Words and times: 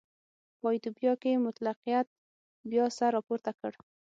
په 0.59 0.65
ایتوپیا 0.73 1.13
کې 1.21 1.43
مطلقیت 1.47 2.07
بیا 2.69 2.85
سر 2.97 3.09
راپورته 3.15 3.51
کړ. 3.59 3.71